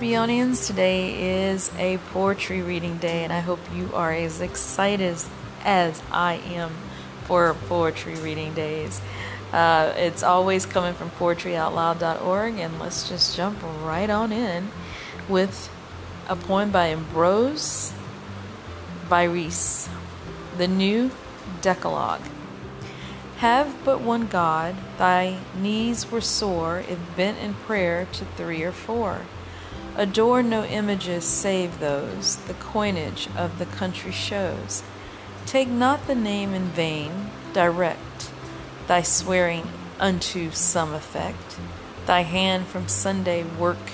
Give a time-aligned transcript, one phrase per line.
[0.00, 0.66] Scorpionians.
[0.66, 5.18] Today is a poetry reading day, and I hope you are as excited
[5.62, 6.70] as I am
[7.24, 8.98] for poetry reading days.
[9.52, 14.68] Uh, it's always coming from poetryoutloud.org, and let's just jump right on in
[15.28, 15.68] with
[16.30, 17.92] a poem by Ambrose
[19.10, 19.90] Bierce,
[20.56, 21.10] The New
[21.60, 22.22] Decalogue.
[23.36, 28.72] Have but one God, thy knees were sore if bent in prayer to three or
[28.72, 29.26] four.
[29.96, 34.82] Adore no images save those the coinage of the country shows.
[35.46, 38.30] Take not the name in vain, direct
[38.86, 39.66] thy swearing
[39.98, 41.58] unto some effect.
[42.06, 43.90] Thy hand from Sunday work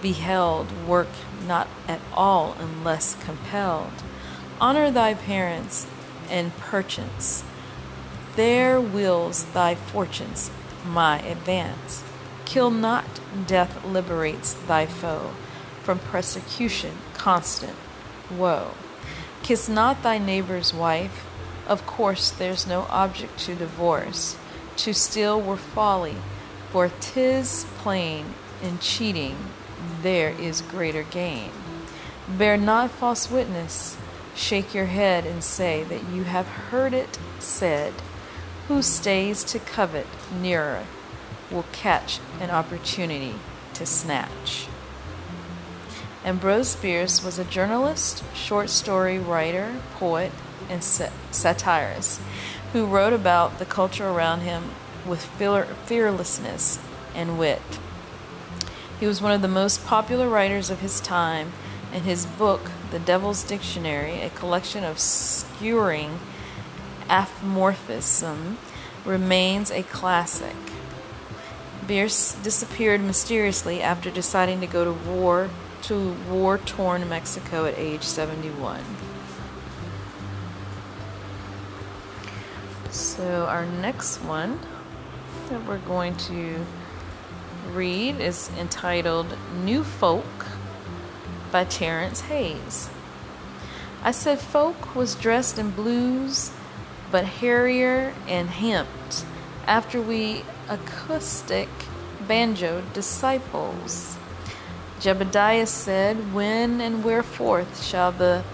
[0.00, 1.08] beheld, work
[1.46, 4.02] not at all unless compelled.
[4.60, 5.86] Honor thy parents
[6.30, 7.44] and perchance
[8.36, 10.50] there wills thy fortunes
[10.84, 12.02] my advance.
[12.44, 15.32] Kill not, death liberates thy foe
[15.82, 17.76] from persecution, constant
[18.30, 18.72] woe.
[19.42, 21.26] Kiss not thy neighbor's wife,
[21.66, 24.36] of course there's no object to divorce.
[24.76, 26.16] To steal were folly,
[26.70, 29.36] for 'tis plain in cheating
[30.02, 31.50] there is greater gain.
[32.28, 33.96] Bear not false witness,
[34.34, 37.94] shake your head and say that you have heard it said.
[38.68, 40.86] Who stays to covet nearer
[41.50, 43.34] will catch an opportunity
[43.74, 44.66] to snatch.
[46.24, 50.32] Ambrose Bierce was a journalist, short story writer, poet,
[50.70, 52.20] and satirist
[52.72, 54.70] who wrote about the culture around him
[55.06, 55.24] with
[55.86, 56.78] fearlessness
[57.14, 57.62] and wit.
[58.98, 61.52] He was one of the most popular writers of his time,
[61.92, 66.18] and his book, The Devil's Dictionary, a collection of skewering
[67.08, 68.58] aphorism
[69.04, 70.56] remains a classic.
[71.86, 75.50] Bierce disappeared mysteriously after deciding to go to war
[75.82, 78.82] to war-torn Mexico at age 71.
[82.90, 84.60] So our next one
[85.50, 86.64] that we're going to
[87.70, 90.46] read is entitled New Folk
[91.52, 92.88] by Terrance Hayes.
[94.02, 96.50] I said folk was dressed in blues
[97.10, 99.24] but hairier and hemped
[99.66, 101.68] after we acoustic
[102.26, 104.16] banjo disciples.
[105.00, 108.44] Jebediah said, When and whereforth shall the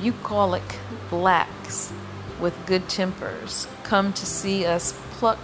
[0.00, 0.78] bucolic
[1.10, 1.92] blacks
[2.40, 5.38] with good tempers come to see us pluck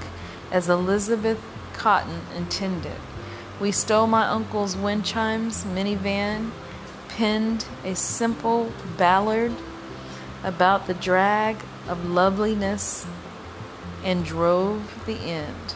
[0.51, 1.41] as Elizabeth
[1.73, 2.97] Cotten intended?
[3.61, 6.51] We stole my uncle's wind chimes minivan,
[7.09, 9.53] penned a simple ballad
[10.43, 11.57] about the drag
[11.87, 13.07] of loveliness
[14.05, 15.75] and drove the end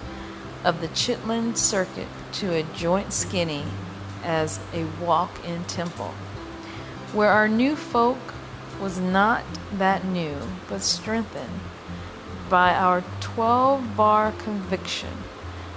[0.64, 3.64] of the Chitlin circuit to a joint skinny
[4.22, 6.14] as a walk in temple,
[7.12, 8.18] where our new folk
[8.80, 10.36] was not that new,
[10.68, 11.60] but strengthened
[12.48, 15.10] by our 12 bar conviction.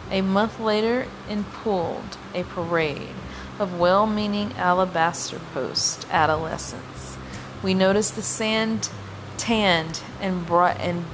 [0.10, 3.16] A month later, in pulled a parade
[3.60, 7.18] of well meaning alabaster post adolescents.
[7.62, 8.90] We noticed the sand
[9.38, 11.06] tanned and, bra- and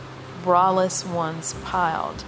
[0.43, 2.23] braless ones piled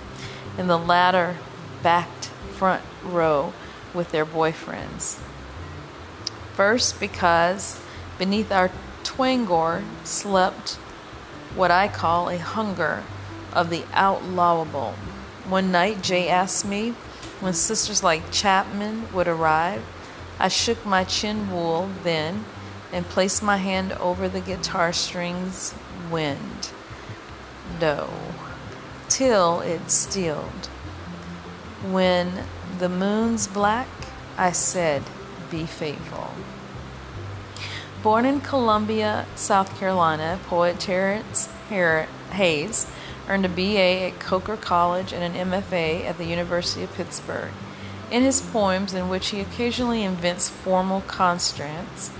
[0.58, 1.38] in the latter
[1.84, 3.53] backed front row
[3.94, 5.20] with their boyfriends.
[6.53, 7.81] First, because
[8.18, 8.72] beneath our
[9.03, 10.76] twangor slept
[11.56, 13.03] what I call a hunger
[13.53, 14.94] of the outlawable.
[15.47, 16.92] One night, Jay asked me
[17.40, 19.84] when sisters like Chapman would arrive.
[20.40, 22.46] I shook my chin wool then
[22.92, 25.74] and placed my hand over the guitar strings
[26.09, 26.72] wind,
[27.80, 28.09] no,
[29.09, 30.68] till it stilled.
[31.90, 32.44] When
[32.80, 33.88] the moon's black,
[34.38, 35.03] I said,
[35.50, 36.31] Be faithful.
[38.03, 42.88] Born in Columbia, South Carolina, poet Terrance Hayes
[43.28, 47.52] earned a BA at Coker College and an MFA at the University of Pittsburgh.
[48.11, 52.11] In his poems, in which he occasionally invents formal constraints,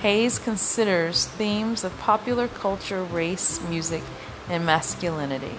[0.00, 4.02] Hayes considers themes of popular culture, race, music,
[4.48, 5.56] and masculinity.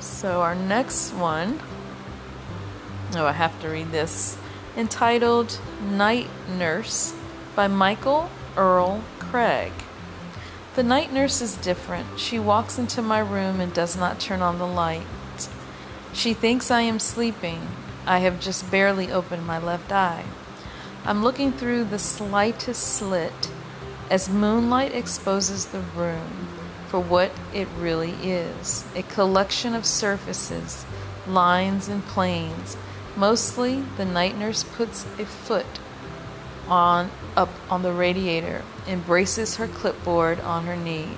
[0.00, 1.60] So, our next one,
[3.14, 4.38] oh, I have to read this,
[4.76, 7.14] entitled Night Nurse
[7.54, 9.72] by Michael Earl Craig.
[10.74, 12.18] The night nurse is different.
[12.20, 15.06] She walks into my room and does not turn on the light.
[16.12, 17.68] She thinks I am sleeping
[18.06, 20.24] I have just barely opened my left eye.
[21.04, 23.50] I'm looking through the slightest slit
[24.10, 26.48] as moonlight exposes the room
[26.88, 30.86] for what it really is a collection of surfaces
[31.26, 32.76] lines and planes.
[33.16, 35.66] Mostly, the night nurse puts a foot
[36.68, 41.10] on up on the radiator and braces her clipboard on her knee.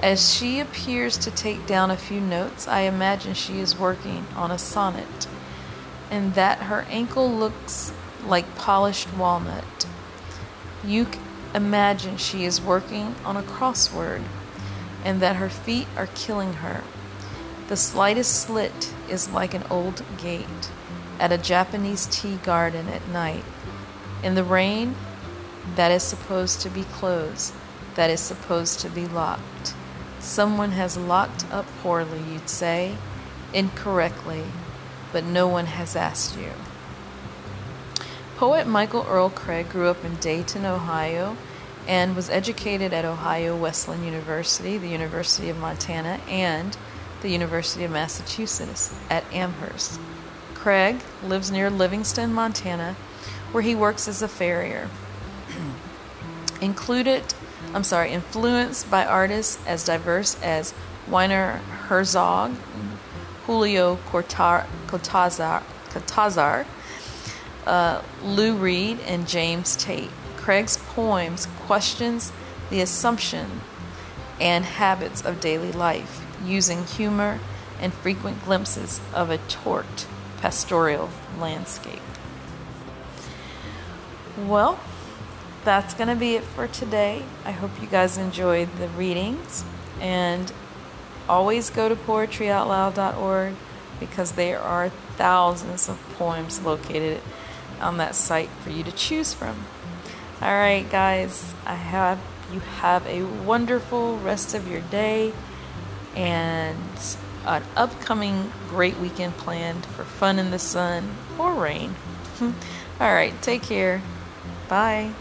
[0.00, 4.50] As she appears to take down a few notes, I imagine she is working on
[4.50, 5.26] a sonnet,
[6.10, 7.92] and that her ankle looks
[8.26, 9.86] like polished walnut.
[10.84, 11.06] You
[11.56, 14.22] imagine she is working on a crossword,
[15.02, 16.84] and that her feet are killing her.
[17.68, 20.70] The slightest slit is like an old gate
[21.18, 23.44] at a Japanese tea garden at night.
[24.22, 24.94] In the rain,
[25.74, 27.54] that is supposed to be closed,
[27.94, 29.74] that is supposed to be locked.
[30.20, 32.96] Someone has locked up poorly, you'd say,
[33.54, 34.44] incorrectly,
[35.10, 36.50] but no one has asked you.
[38.36, 41.36] Poet Michael Earl Craig grew up in Dayton, Ohio,
[41.88, 46.76] and was educated at Ohio Wesleyan University, the University of Montana, and
[47.22, 49.98] the University of Massachusetts at Amherst.
[50.54, 52.94] Craig lives near Livingston, Montana,
[53.52, 54.90] where he works as a farrier.
[56.60, 57.34] Included
[57.74, 60.72] I'm sorry, influenced by artists as diverse as
[61.08, 62.54] Werner Herzog,
[63.46, 64.66] Julio Cortázar
[67.66, 70.10] uh, Lou Reed, and James Tate.
[70.36, 72.32] Craig's poems questions
[72.70, 73.60] the assumption
[74.40, 77.40] and habits of daily life, using humor
[77.80, 80.06] and frequent glimpses of a taut
[80.40, 82.00] pastoral landscape.
[84.46, 84.78] Well,
[85.64, 87.24] that's going to be it for today.
[87.44, 89.64] I hope you guys enjoyed the readings
[90.00, 90.52] and
[91.28, 93.54] always go to poetryoutloud.org
[93.98, 97.20] because there are thousands of poems located
[97.80, 99.64] on that site for you to choose from.
[100.40, 102.20] All right, guys, I have
[102.52, 105.32] you have a wonderful rest of your day
[106.14, 111.94] and an upcoming great weekend planned for fun in the sun or rain.
[112.40, 112.52] All
[113.12, 114.00] right, take care.
[114.68, 115.12] Bye.